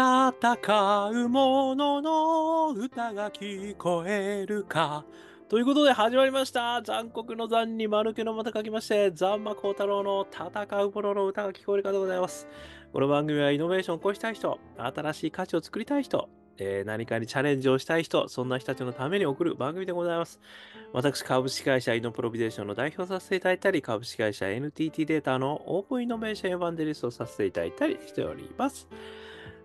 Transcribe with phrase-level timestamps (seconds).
[0.00, 5.04] 戦う者のの歌が聞こえるか。
[5.46, 6.80] ということで始まりました。
[6.80, 12.48] 残酷の残に丸けのまた書きまして、ザンマコウタロウの戦う者の歌が聞こえるかでございます。
[12.94, 20.40] この番組はイノベーションを起こしたい人、新しい価値を作りたい人、えー何かにチャレンジをしたい人、そんな人たちのために送る番組でございます。
[20.94, 28.88] 私、株式会社イノプロビゼーションの代表させていただいたり、株式会社 NTT データのオープンイノベーションエヴァンデリストをさせていただいたりしております。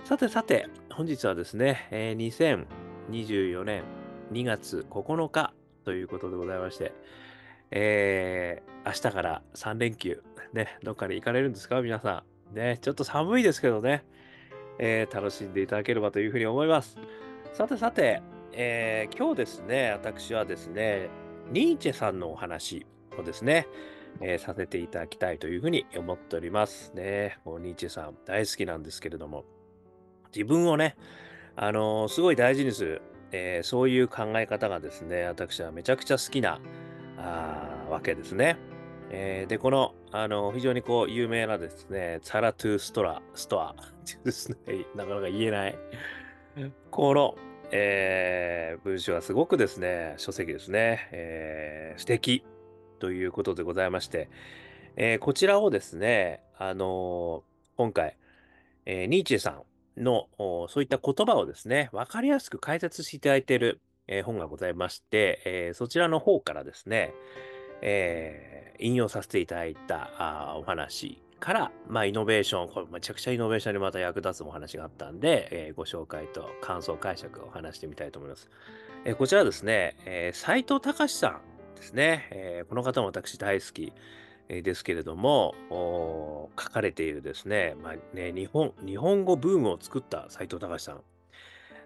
[0.06, 2.68] さてさて、本日はですね、えー
[3.10, 3.84] 2024年
[4.32, 5.52] 2月9日
[5.84, 6.94] ということでございまして、
[7.72, 10.22] えー明日から3連休、
[10.54, 11.82] ね、どっかに行かれるんですか？
[11.82, 12.56] 皆さん。
[12.56, 14.06] ね、ちょっと寒いですけどね、
[14.78, 17.00] えー楽しんでいただければというふうに思います。
[17.54, 18.22] さてさて、
[18.54, 21.10] えー今日ですね、私はですね、
[21.52, 22.86] ニーチェさんのお話
[23.18, 23.66] をですね、
[24.22, 27.40] えーさせていただきたいというふうに思っておりますね。
[27.44, 29.46] もうニーチェさん大好きなんですけれども、
[30.36, 30.98] 自分をね、
[31.56, 36.60] あのすごい大事にする、えーそういう考え方がですね、私はめちゃくちゃ好きな
[37.18, 38.58] あわけですね。
[39.12, 43.76] えーで、この、あの非常にこう有名なですね、ザラトゥストラ、ストア
[44.26, 44.58] ですね、
[44.96, 45.78] なかなか言えない。
[46.92, 47.36] この、
[47.72, 52.44] えー文章はすごくですね、書籍ですね、えー素敵
[53.00, 54.30] ということでございまして、
[54.98, 57.42] えーこちらをですね、あのー
[57.78, 58.18] 今回、
[58.86, 59.64] えーニーチェさん
[59.98, 60.28] の
[60.68, 67.14] そういった言葉をですね、わかりやすく解説していただいている、えー本がございまして、えーそちらの方からですね、
[67.82, 78.50] えー引用させていただいたあお話から、まあ、イノベーション、これめちゃくちゃイノベーションにまた役立つお話があったんで、えーご紹介と感想解釈を話してみたいと思います。
[79.06, 81.42] えーこちらですね、えー藤隆さん
[81.76, 83.94] ですね、えーこの方も私大好き
[84.48, 85.56] ですけれども、
[86.60, 91.02] 書かれているですね、まあね、日本、日本語ブームを作った斉藤隆さん。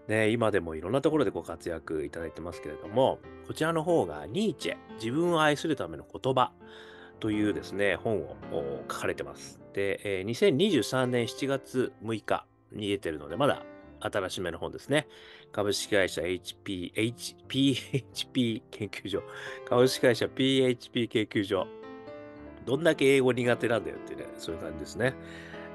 [0.07, 6.51] ね、今でもいろんなところでご活躍いただいてますけれども、こちらの方がニーチェ、自分を愛するための言葉
[7.19, 8.35] というですね、本を
[8.89, 9.59] 書かれてます。
[9.73, 13.63] で、えー2023年7月6日に出てるので、まだ
[13.99, 15.07] 新しめの本ですね。
[15.51, 19.23] 株式会社 HP、H、PHP 研究所。
[19.67, 21.67] 株式会社 PHP 研究所。
[22.69, 25.15] どんだけ英語苦手なんだよってね、そういう感じですね。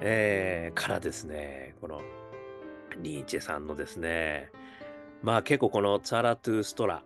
[0.00, 2.00] えーからですね、この
[3.02, 4.52] ニーチェさんのですね、
[5.20, 7.02] まあ結構このツァラトゥストラ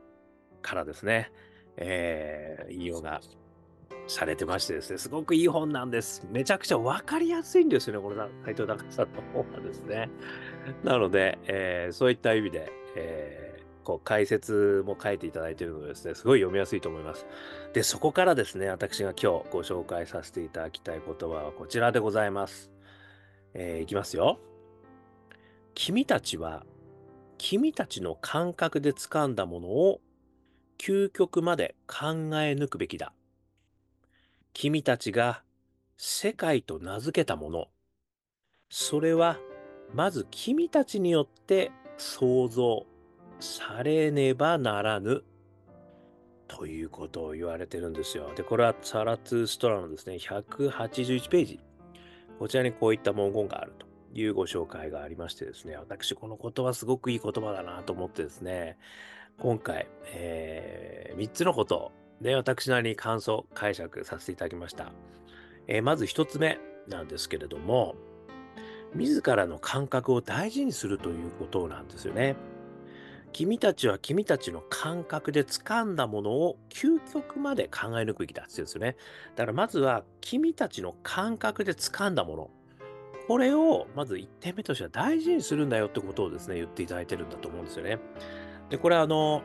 [0.60, 1.32] からですね、
[1.78, 3.22] えー引用が
[4.08, 6.26] されてましてですね、すごくいい本なんです。
[6.30, 10.10] めちゃくちゃわかりやすいんですよね、この斎藤隆さんの本はですね。
[10.84, 13.47] なので、えーそういった意味で、えー
[13.88, 17.24] こう解説も書いていただいているのでですね、すごい読みやすいと思います。
[17.72, 22.70] で、そこからですね、私が今日ご紹介させていただきたい言葉はこちらでございます。
[23.54, 24.38] えーいきますよ。
[25.72, 26.66] 君たちは、
[27.38, 30.02] 君たちの感覚で掴んだものを
[30.76, 32.08] 究極まで考
[32.42, 33.14] え抜くべきだ。
[34.52, 35.42] 君たちが
[35.96, 37.68] 世界と名付けたもの、
[38.68, 39.38] それは
[39.94, 42.84] まず君たちによって創造
[43.40, 45.24] されねばならぬ
[46.48, 48.32] ということを言われてるんですよ。
[48.34, 51.60] で、これはサラツーストラのですね、181ページ。
[52.38, 53.86] こちらにこういった文言があると
[54.18, 58.78] いうご紹介がありましてですね、私この言葉すごくいい言葉だなと思ってですね、
[59.38, 61.92] 今回、えー3つのことを、
[62.36, 64.92] 私なりに感想、解釈させていただきました。
[65.66, 67.94] えーまず1つ目なんですけれども、
[68.94, 72.36] 自らの感覚を大事にするということなんですよね。
[73.32, 78.96] 君たちは君たちの感覚で掴んだものを究極まで考え抜くべきだって言うんですよね。
[79.36, 82.50] だからまずは君たちの感覚で掴んだもの。
[83.28, 87.98] これをまず1点目としては大事にするんだよってことをですね、言っていただいてるんだと思うんですよね。
[88.70, 89.42] で、これはあの、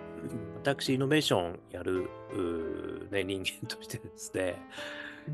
[0.55, 2.09] 私、イノベーションやる、
[3.11, 4.61] ね、人間としてですね、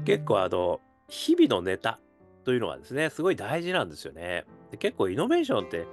[0.06, 2.00] 結構あの、日々のネタ
[2.44, 4.46] というのはですね、すごい大事なんですよね。
[4.72, 5.86] で結構イノベーションって、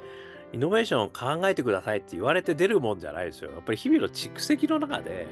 [0.56, 3.50] イノベーションを考えてくださいって言われて出るもんじゃないですよ。
[3.50, 5.26] やっぱり日々の蓄積の中で、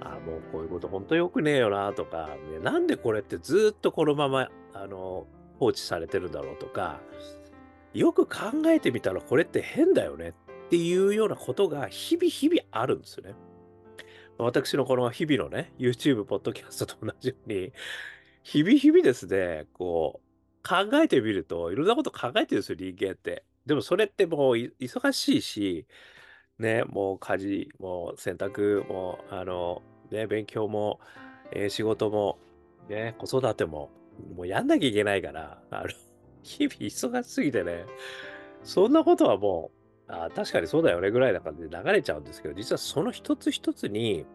[0.00, 5.26] あもうこういうこと本当良くねえよなとか、ね、なんでこれってずっとこのままあの
[5.58, 7.00] 放置されてるんだろうとか、
[7.92, 13.34] よく考えてみたらこれって変だよねっていうようなことが日々日々あるんですよね。
[14.38, 17.74] 私のこの日々のね、YouTube、ポッドキャストと同じように、
[18.42, 23.44] 日々日々ですね、こう、考えてみると、いろんなこと考えてるんですよ、人間って。
[23.70, 25.86] でもそれってもう忙しいし、
[26.58, 29.80] ね、もう家事も洗濯も、あの、
[30.10, 30.98] ね、勉強も、
[31.52, 32.40] えー仕事も、
[32.88, 33.92] ね、子育ても、
[34.34, 35.88] もうやんなきゃいけないから、あの、
[36.42, 37.86] 日々忙しすぎてね、
[38.64, 39.70] そんなことはも
[40.08, 44.26] う、あ確かにそうだよねぐらいな感じで流れちゃうんですけど、実はその一つ一つに、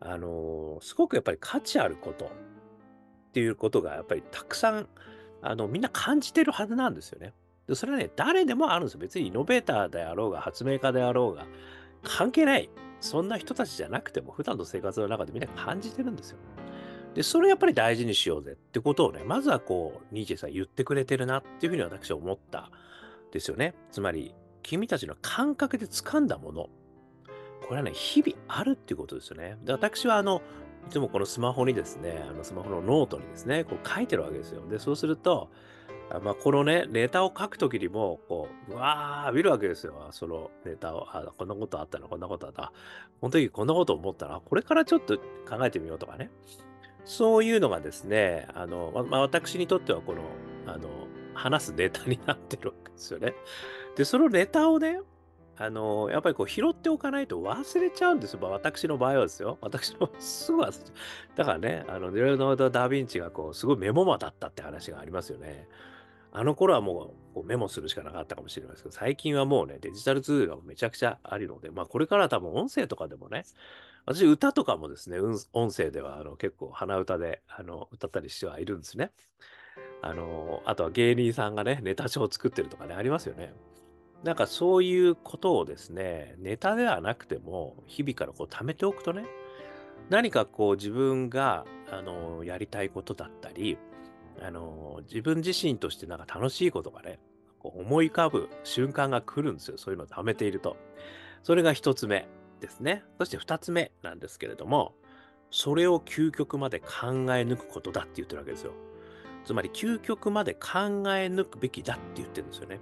[0.00, 2.30] あのーすごくやっぱり価値あることっ
[3.32, 4.88] ていうことがやっぱりたくさん、
[5.42, 7.34] あの、みんな感じてるはずなんですよね。
[7.68, 9.00] で、それはね、誰でもあるんですよ。
[9.00, 11.46] 別にイノベーターであろうが、発明家であろうが、
[12.02, 12.70] 関係ない。
[13.00, 16.38] そんな人たちじゃなくても、普段の生活の中でみんな感じてるんですよ。
[17.14, 22.70] で、それをやっぱり大事にしようぜってことをね、まずはこう、ニーチェさん言ってくれてるなっていうふうに私は思った
[23.32, 23.74] ですよね。
[23.92, 26.68] つまり、君たちの感覚で掴んだもの、
[27.66, 29.58] これはね、日々あるっていうことですよね。
[29.62, 30.42] で、私はあの、
[30.86, 34.66] いつもこのスマホにですね、あのスマホのノートにですね、こう書いてるわけですよ。
[34.66, 35.50] で、そうすると、
[36.10, 40.08] あまあ、このね、ネタを書くときにも、こう、うわー、見るわけですよ。
[40.10, 42.72] そのネタを、あ、こんなことあったな、こんなことあった。
[43.20, 46.30] この時こんなこと思ったら、これからちょっと考えてみようとかね。
[47.04, 50.22] そういうのがですね、あの、まあ、私にとってはこの、
[50.66, 50.88] あの、
[51.34, 53.34] 話すネタになってるわけですよね。
[53.96, 55.00] で、そのネタをね、
[55.60, 58.40] あの、やっぱりこう拾っておかないと忘れちゃうんですよ。
[58.40, 59.58] まあ、私の場合はですよ。
[59.60, 61.36] 私のすぐ忘れちゃう。
[61.36, 65.68] だからね、あの、レオナルド・ダ・ヴィンチがこう、すごいメモマだったって話がありますよね。
[66.32, 73.44] あの頃はもうこうメモするしかなかったかもしれないですけど、最近はもうね、デジタルツールがめちゃくちゃあるので、まあこれから多分音声とかでもね、
[74.06, 75.18] 私歌とかもですね、
[75.52, 79.10] 音声ではあの結構鼻歌であの歌ったりしてはいるんですね。
[80.02, 83.52] あの、あとは芸人さんがね、ネタ帳を作ってるとかね、ありますよね。
[84.24, 89.26] なんかそういうことをですね、ネタではなくても、日々からこう貯めておくとね、
[90.08, 93.78] 何かこう自分が、あの、やりたいことだったり、
[94.42, 97.18] あの、自分自身としてなんか楽しいことがね、
[97.58, 99.78] こう思い浮かぶ瞬間が来るんですよ。
[99.78, 100.76] そういうのを貯めていると。
[101.42, 102.28] それが一つ目
[102.60, 103.04] ですね。
[103.18, 104.94] そして二つ目なんですけれども、
[105.50, 108.72] それを究極まで考え抜くことだって言ってるわけですよ。
[109.44, 112.80] つまり究極まで考え抜くべきだって言ってるんですよね。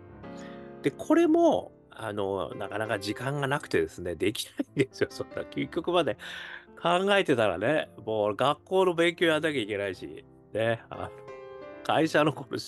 [0.82, 5.09] で、これも、あの、なかなか時間がなくてですね、できないんですよ。
[5.11, 6.19] そんな究極まで
[6.82, 11.25] 考えてたらね、もう学校の勉強やんなきゃいけないし、ね、あの
[11.87, 12.59] 会社のこの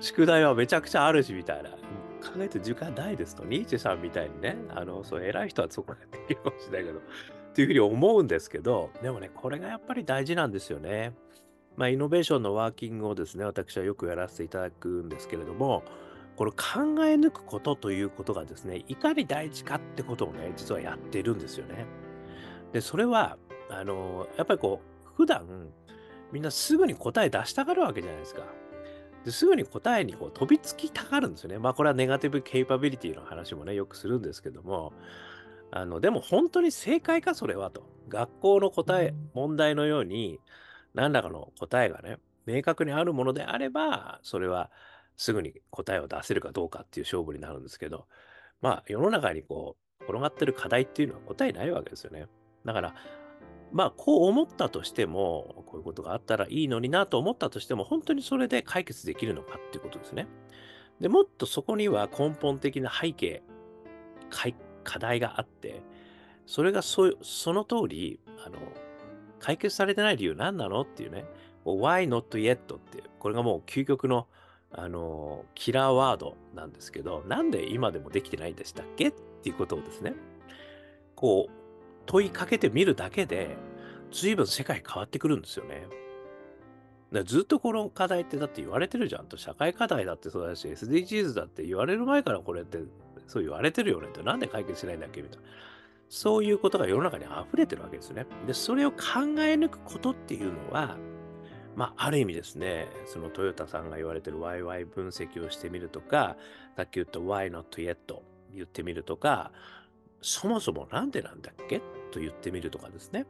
[0.00, 1.70] 宿題はめちゃくちゃあるし、みたいな。
[1.70, 1.76] 考
[2.38, 3.42] えて時間ないですと。
[3.44, 7.02] ニーチェさんみたいにね、あの、そう、偉い人はそこでできるかもしれないけど、っ
[7.54, 11.14] ていうふうに思うんですけど、でもね、これがやっぱり大事なんですよね。
[11.76, 15.82] まあ、イノベーションのワーキングをですね、私はよくやらせていただくんですけれども、
[16.36, 16.56] これ考
[17.06, 21.86] え抜くことということがですね、いかに大事かってことをね、実はやってるんですよね。
[22.72, 23.38] で、それは、
[23.70, 25.70] あの、やっぱりこう、普段、
[26.32, 28.42] みんなすぐに答え出したがるわけじゃないですか。
[29.24, 31.58] ですぐに答えにこう飛びつきたがるんですよね。
[31.58, 34.92] まあこれはネガティブケイパビリティの話もね、よくするんですけども、
[35.70, 37.88] あの、でも本当に正解かそれはと。
[38.08, 40.38] 学校の答え、問題のように、
[40.92, 44.70] 何らかの答えがね、明確にあるものであれば、それは
[45.16, 48.06] すぐに答えを出せるかどうかっていう勝負になるんですけど、
[48.60, 52.26] まあ世の中にこう、転がってる課題っていうのは答えないわけですよね。
[52.64, 52.94] だから、
[53.72, 60.28] まあ、こう思ったとしても、こういうことがあったらいいのになと思ったとしても、本当にそれで解決できるのかっていうことですね。
[61.00, 63.42] でもっとそこには根本的な背景、
[64.84, 65.82] 課題があって、
[66.46, 68.58] それがそその通り、あの、
[69.40, 71.24] 解決されてない理由何なのっていうね、
[71.64, 74.28] why not yet っていう、これがもう究極の、
[74.70, 79.12] あの、キラーワードなんですけど、なんで今でもできてないんでしたっけっ
[79.42, 80.14] ていうことをですね、
[81.14, 81.63] こう、
[82.06, 83.56] 問いかけてみるだけで、
[84.12, 85.86] 随分世界変わってくるんですよね。
[87.24, 92.78] ずっとこの課題ってだって言われてるじゃんと、社会課題だってそうだし、SDGs だって言われる前からこれって
[93.28, 95.44] そう言われてるよねって、なんで解決しないんだっけみたいな。
[96.08, 98.26] そういうことが世の中に溢れてるわけですね。
[98.46, 98.96] で、それを考
[99.38, 100.96] え抜くことっていうのは、
[101.76, 106.36] まあ、ある意味ですね、そのトヨタさんが言われてる YY 分析をしてみるとか、
[106.76, 107.96] さっき言った Why not yet?
[108.54, 109.50] 言ってみるとか、
[110.26, 111.80] そもそもなんでなんだっけ？
[112.10, 113.26] と言ってみるとかですね。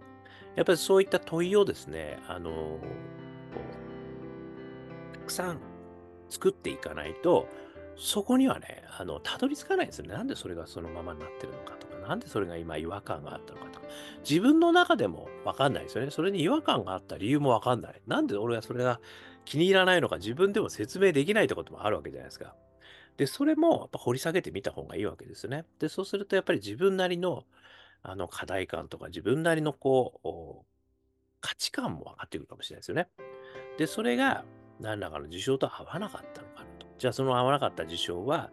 [0.54, 2.78] やっぱりそういった問いをですね、あの、
[5.12, 5.58] たくさん
[6.30, 7.48] 作っていかないと、
[7.96, 10.14] そこにはね、あの、たどり着かないんですよね。
[10.14, 13.86] なんでそれがそのままになってるのかとか、なんでそれが今違和感があったのかとか、
[14.28, 16.12] 自分の中でもわかんないですよね。
[16.12, 18.00] それに違和感があった理由もわかんない。
[18.06, 19.00] なんで俺はそれが
[19.44, 22.54] 気に入らないのか自分でも説明できないってこともあるわけじゃないですか。
[23.16, 25.64] で、それもやっぱ掘り下げてみた方がいいわけですね。
[25.78, 27.44] で、そうするとやっぱり自分なりの
[28.02, 30.66] あの課題感とか自分なりのこう、
[31.40, 33.08] 価値観も分かってくるかもしれないですよね。
[33.78, 34.44] で、それが
[34.78, 36.86] 何らかの事象と合わなかったのかなと。
[36.98, 38.50] じゃあその合わなかった事象は、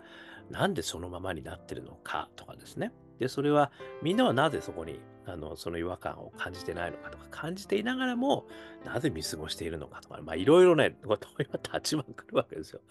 [0.49, 2.93] なんでそのままになってるのかとかですね。
[3.19, 8.45] で、それはみんなはなぜそこにあのその違和感を感じてないのかとか、感じていながらも
[8.85, 12.81] なぜ見過ごしているのかとか、まあいろいろね、こう問いは立ちまくるわけですよ。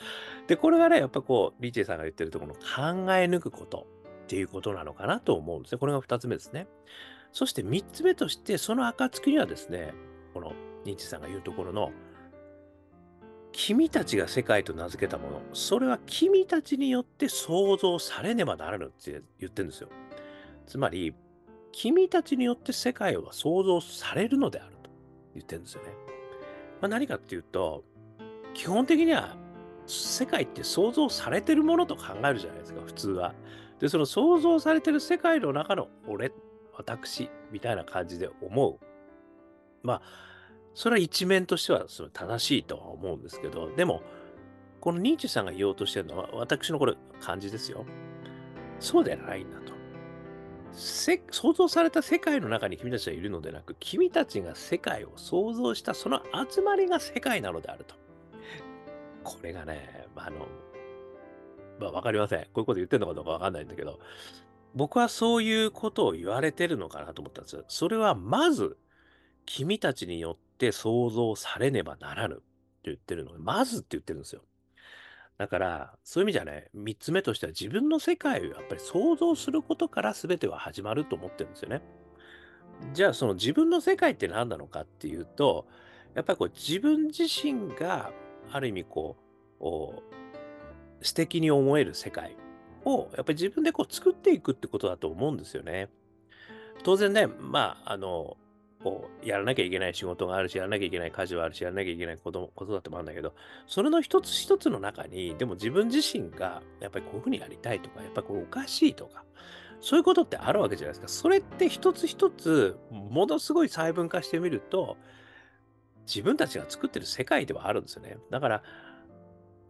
[0.46, 3.86] で、これがね、やっぱこう、リチェさんが言ってるところの考え抜くこと
[4.24, 5.78] っていうことなのかなと思うんですね。
[5.78, 6.68] これが2つ目ですね。
[7.32, 9.92] そして3つ目として、その暁にはですね、
[10.34, 10.52] この
[10.84, 11.92] ニーチェさんが言うところの、
[13.52, 19.88] 君たちが世界と名付けたもの、それは君たちによって創造されねばならぬって言ってるんですよ。
[20.66, 21.14] つまり、
[21.72, 24.90] 君たちによって世界は創造されるのであると
[25.34, 25.88] 言ってるんですよね。
[26.80, 27.84] まあ、何かっていうと、
[28.54, 29.36] 基本的には
[29.86, 33.34] 世界って創造されてるものと考えるじゃないですか、普通は。
[33.78, 36.32] で、その創造されてる世界の中の俺、
[36.74, 38.78] 私、みたいな感じで思う。
[39.82, 40.02] まあ、
[40.74, 44.02] それは一面としてはその正しいとは思うんですけど、でも、
[44.80, 47.84] このニーチェさんが言おうとしてるのは、私のこれ、感じですよ。
[48.78, 49.79] そうではないんだと。
[50.72, 57.94] せ想像された世界の中に君たちはいるのでなく、君たちが世界を創造したその集まりが世界なのであると。
[59.24, 60.46] これがね、あの、
[61.78, 62.40] まあ、わかりません。
[62.40, 63.98] こういうこと言ってるのかどうかわかんないんだけど、
[64.74, 67.64] 僕はそういうことを言われてるのかなと思ったんです。
[67.68, 68.76] それはまず、
[69.46, 72.44] 君たちによって創造されねばならぬって
[72.84, 74.42] 言ってるのまずって言ってるんですよ。
[75.40, 81.80] だから、そういう意味じゃね、3つ目としては自分の世界をやっぱり想像することから全ては始まると思ってるんですよね。
[82.92, 85.66] じゃあ、その自分の世界って何なのかっていうと、
[86.14, 88.12] やっぱりこう自分自身が
[88.52, 89.16] ある意味こ
[89.62, 89.64] う、
[91.00, 92.36] 素敵に思える世界
[92.84, 95.88] をやっぱり自分でこう作っていくってことだと思うんですよね。
[96.82, 98.36] 当然ね、まあ、あの、
[98.82, 103.34] こう、やらなきゃいけない仕事があるし、やらなきゃいけない家事はあるし、やらなきゃいけないこと子育てもあるんだけど、
[103.66, 109.24] それの一つ一つの中に、でも自分自身が、やっぱりこういうふうにやりたいとか、やっぱりこれおかしいとか、
[109.80, 111.08] そういうことってあるわけじゃないですか。
[111.08, 114.96] それって一つ一つ、ものすごい細分化してみると、
[116.06, 118.16] 自分たちが作ってる世界ではあるんですよね。
[118.30, 118.62] だから、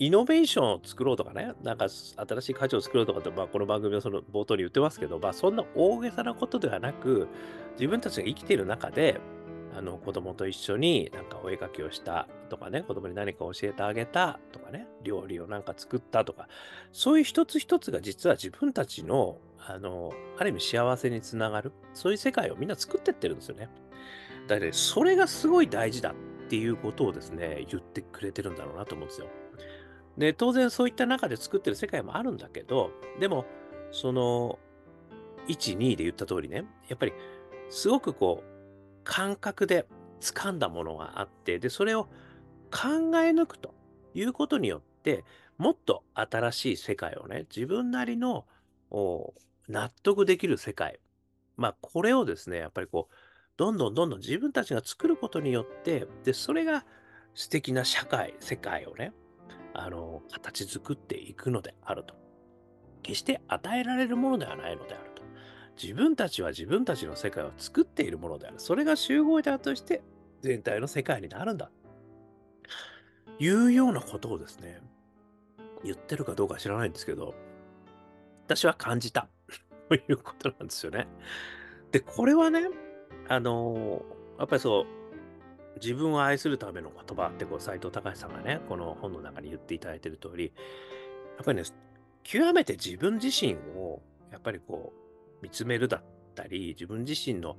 [0.01, 7.29] イノベーションを作ろうとかね、なんか新しい価値を作ろうとかって、まあ、この番組はその冒頭に言ってますけど、まあ、そんな大げさなことではなく、
[7.75, 9.21] 自分たちが生きている中で、
[9.77, 16.49] あの子供と一緒になんかお絵かきをしたとかね、子供に何か教えてあげたとかね、料理をなんか作ったとか、
[16.93, 23.69] そういう一つ一つが実は自分たちの、あの、ある意味幸せにつながる、そういう世界をみんな作ってってるんですよね。
[24.49, 26.15] だから、ね、それがすごい大事だっ
[26.49, 29.27] ていうことをですね、言ってくれてるんだろうなと思うんですよ。
[30.21, 33.47] で、当然そういった中で作ってる世界もあるんだけど、でも、
[33.91, 34.59] その、
[35.49, 37.13] 1、2で言った通りね、やっぱり、
[37.71, 39.87] すごくこう、感覚で
[40.21, 42.05] 掴んだものがあって、で、それを
[42.71, 43.75] 考え抜くと
[44.15, 45.25] いうことによって、
[45.57, 48.45] もっと新しい世界をね、自分なりの
[49.69, 51.01] 納得できる世界。
[51.57, 53.15] まあ、これをですね、やっぱりこう、
[53.57, 56.85] どんどんどんどん自分たちが作ることによって、で、それが
[57.35, 59.13] 素敵な社会、世界をね、
[59.75, 62.15] あの、形作っていくのであると。
[63.03, 65.23] 決して与えられるものではないのであると。
[65.81, 68.57] 自分たちは自分たちの世界を作っているものである。
[68.59, 70.03] それが集合体として
[70.43, 71.71] 全体の世界になるんだ。
[73.39, 74.81] いうようなことをですね、
[75.83, 77.35] 言ってるかどうか知らないんですけど、
[78.47, 79.29] 私は感じた。
[79.89, 81.09] ということなんですよね。
[81.91, 82.69] で、これはね、
[83.29, 84.05] あの
[84.39, 85.00] やっぱりそう、
[85.81, 90.53] 自分を愛するための言葉ってこう斎藤隆さんがね、この本の中に言っていただいている通り、
[91.37, 91.65] やっぱりね、
[92.23, 94.93] 極めて自分自身をやっぱりこ
[95.41, 96.03] う見つめるだっ
[96.35, 97.57] たり、自分自身の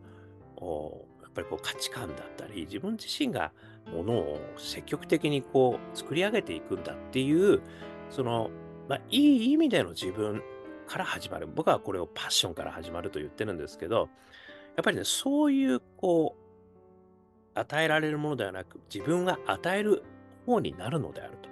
[1.22, 3.52] やっぱりこう価値観だったり、自分自身が
[3.92, 7.62] ものを積極的にこう作り上げていくんだっていう、
[8.10, 8.52] その、
[8.88, 10.44] まあ、いい意味での自分
[10.88, 11.48] から始まる。
[11.48, 14.10] 僕はこれをパッションから始まると言ってるんですけど、
[14.76, 16.41] やっぱりね、そういうこう、
[17.54, 20.04] 与えられるものではなく、自分が与える
[20.46, 21.50] 方になるのであると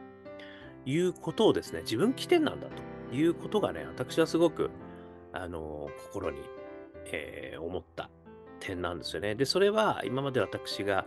[0.90, 4.70] いうことをですね、自分起点なんだということがね、私はすごく、
[5.34, 6.42] あの、心に、
[7.06, 8.10] えー、思った
[8.60, 9.36] 点なんですよね。
[9.36, 11.06] で、それは今まで私が、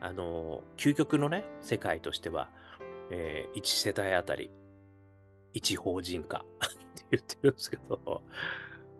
[0.00, 2.50] あの、究極のね、世界としては、
[3.10, 4.50] えー、1世帯あたり、
[5.54, 6.40] 1法人化っ
[6.94, 8.22] て言ってるんですけど、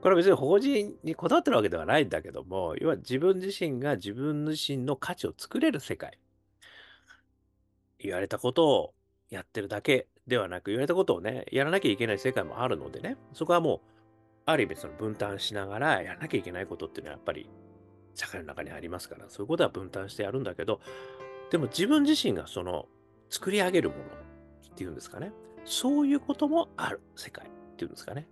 [0.04, 6.18] これは別に法人にこだわってるわけではないんだけども、要は自分自身が自分自身の価値を作れる世界。
[7.98, 8.94] 言われたことを
[9.30, 13.80] やってるだけではなく、言われたことをね、やらなきゃいけない世界もあるのでね、そこはもう、
[14.44, 17.48] ある意味その分担しながらやらなきゃいけないことっていうのはやっぱり
[18.14, 20.80] 社会の中にありますから、そういうことは分担してやるんだけど、
[21.50, 22.88] でも自分自身がその
[23.30, 25.32] 作り上げるものっていうんですかね、
[25.64, 28.28] そういうこともある世界っていうんですかね。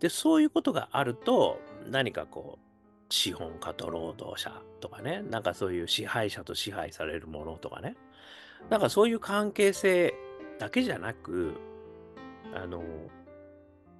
[0.00, 7.96] で、そういうことがあると、何かこう、資本家と労働者とかね、なんかそういう支配者と支配されるものとかね、
[8.68, 10.14] なんかそういう関係性
[10.58, 11.54] だけじゃなく、
[12.54, 12.82] あの、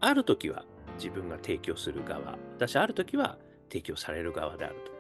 [0.00, 0.64] ある時は
[0.96, 3.38] 自分が提供する側、私ある時は
[3.68, 4.90] 提供される側であると。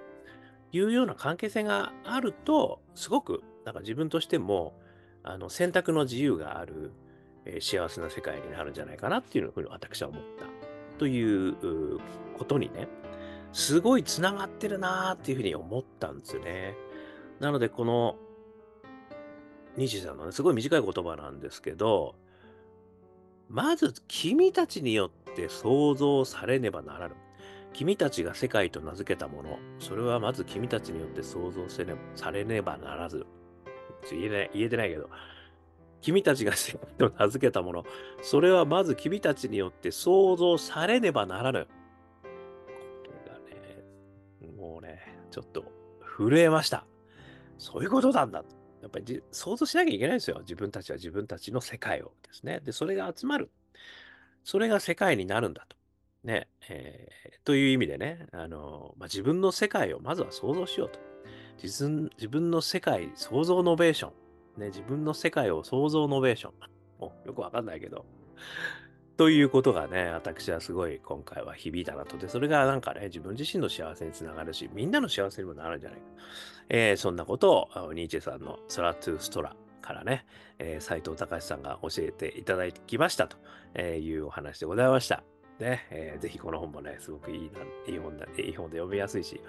[0.72, 4.74] いうような関係性があると、すごくなんか自分としても
[5.22, 6.92] あの選択の自由がある、
[7.44, 10.49] えー幸せな世界になるんじゃないかなっていうふうに私は思った。
[11.00, 11.98] という
[12.36, 12.86] ことにね、
[13.54, 16.76] すごいつながってるなーっていうふうに思ったんですよね。
[17.40, 18.16] なので、この
[19.78, 22.16] 西さんのね、すごい短い言葉なんですけど、
[23.48, 27.14] まず君たちによって創造されねばならぬ。
[27.72, 33.24] 君たちが世界と名付けたもの、それはまず君たちによって創造せねされねばならず。
[34.10, 35.08] 言えない、言えてないけど、
[36.00, 37.84] 君たちが世界と名付けたもの、
[38.22, 41.66] それはまず君たちによって創造されねばならぬ。
[42.22, 42.28] こ
[43.26, 45.64] れがね、もうね、ちょっと
[46.02, 46.86] 震えました。
[47.58, 48.42] そういうことなんだ。
[48.82, 50.38] やっぱり創造しなきゃいけないんですよ。
[50.40, 52.60] 自分たちは自分たちの世界をですね。
[52.64, 53.50] で、それが集まる。
[54.42, 55.76] それが世界になるんだと。
[56.24, 56.48] ね。
[56.68, 60.98] えーという意味でね、あのまあ、自分の世界をまずは創造しようと。
[61.62, 64.12] 自分自分の世界、創造ノベーション。
[64.56, 66.52] ね、自分の世界を創造ノベーション。
[67.00, 68.04] もよくわかんないけど。
[69.16, 72.16] ということがね、私はすごい今回は響いたなと。
[72.16, 76.06] で、それがなんかね、自分自身の幸せにつながるし、みんなの幸せにもなるんじゃないか。
[76.70, 80.24] えーそんなことを、ニーチェさんのスラトゥーストラからね、
[80.58, 83.36] えー斉藤隆さんが教えていただきましたと
[83.74, 85.39] えーいうお話でございました。
[85.60, 89.40] ね、えーぜひこの本もね、すごくいいないい本だ、いい本で読みやすいし、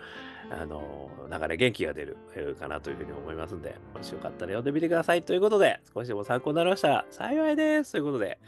[0.49, 5.23] あのーなんかね、元気が出るえーかなというふうに思いますんで、もしよかったら読んでみてください。
[5.23, 7.93] ということで、少しでも参考になりましたら幸いです。
[7.93, 8.39] ということで、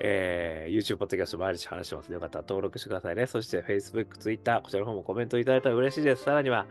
[0.00, 3.26] えー YouTube、ポッドキャスト毎日話してますので、よかったら登録してくださいね。
[3.26, 6.24] そして Facebook、Twitter、こちらの方もコメントいただいたら嬉しいです。
[6.24, 6.66] さらには、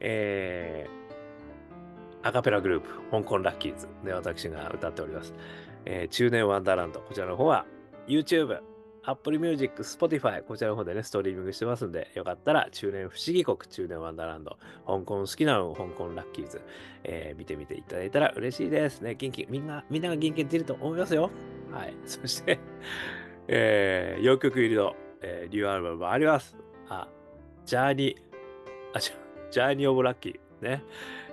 [0.00, 1.00] えー
[2.22, 5.32] アカペラグループ、香港ラッキーズで私が歌っております。
[5.86, 7.64] えー中年ワンダーランド、こちらの方は
[8.06, 8.60] YouTube、
[9.04, 16.60] Apple Music、Spotify、こちらの方でね、ストリーミングしてますんで、よかったら中年不思議国、中年ワンダーランド、香港好きなの、香港ラッキーズ、
[17.04, 19.14] えー見てみていただいたら嬉しいですね。
[19.14, 21.30] 元気、みんな、みんなが元気出ると思いますよ。
[21.70, 21.94] はい。
[22.04, 22.58] そして、
[23.48, 26.56] えー、4曲入りの、えーニューアルバムもあります。
[26.88, 27.08] あ、
[27.64, 28.16] ジャーニー、
[28.92, 30.64] あ、ジャーニーオブラッキー。
[30.64, 30.84] ね。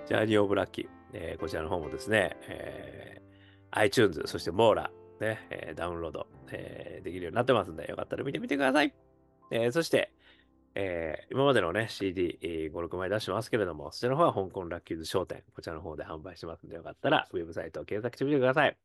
[0.06, 0.88] ジャーニーオブラッキー。
[1.14, 3.28] えーこちらの方もですね、えー
[3.72, 8.94] iTunes、そしてモーラ、ね、えダウンロード、えできるようになってますんで、よかったら見てみてください。
[9.52, 10.12] えそして、
[10.76, 18.78] えー今までのね、CD、えー5、6枚出してますけれども、そちらの方は香港ラッキーズ商店、こちらの方で販売してますんで、よかったらウェブサイトを検索してみてください。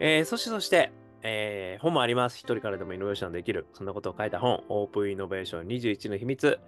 [0.00, 0.90] えーそしてそして、
[1.22, 2.38] えー本もあります。
[2.38, 3.66] 一人からでもイノベーションできる。
[3.74, 6.58] そんなことを書いた本、オープンイノベーション21の秘密。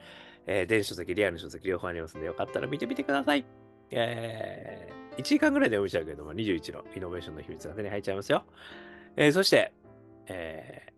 [0.46, 3.44] えー電子書籍、リアル書籍両方ありますので、よかったら見てみてください。
[3.90, 8.44] えー1時間ぐらいで読みちゃうけれども、21のイノベーションの秘密が手に入っちゃいますよ。
[9.16, 9.72] えーそして、
[10.26, 10.96] えー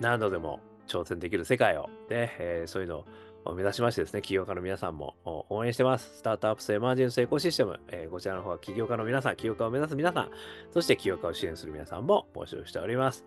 [0.00, 3.04] 何度でも挑戦できる世界を、ねえーそういうの
[3.44, 5.14] を目指しましてですね、起業家の皆さんも
[5.50, 6.16] 応援してます。
[6.16, 10.30] スタートアップスエマージェンスエコシステム、えーこちらの方は起業家の皆さん、起業家を目指す皆さん、
[10.72, 13.24] そして起業家を支援する皆さんも募集しております。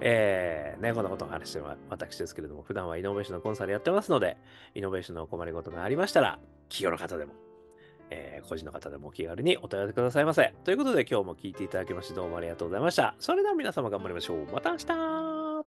[0.00, 4.36] えーね、こんなことを話してるのは私ですけれども、普段はイノベーションのコンサルやってますので、
[4.74, 7.34] イノベーションのお困りごとがありましたら、企業の方でも、
[8.10, 10.52] えー個人の方でもお気軽にお問い合わせくださいませ。
[10.64, 13.14] ということで今日も聞いていただきましてどうもありがとうございました。
[13.20, 14.46] それでは皆様頑張りましょう。
[14.52, 15.19] また明日